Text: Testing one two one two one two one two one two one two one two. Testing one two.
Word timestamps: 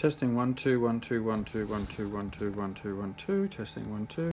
Testing 0.00 0.34
one 0.34 0.54
two 0.54 0.80
one 0.80 0.98
two 0.98 1.22
one 1.22 1.44
two 1.44 1.66
one 1.66 1.84
two 1.84 2.08
one 2.08 2.30
two 2.30 2.50
one 2.52 2.72
two 2.72 2.96
one 2.96 3.12
two. 3.18 3.46
Testing 3.48 3.92
one 3.92 4.06
two. 4.06 4.28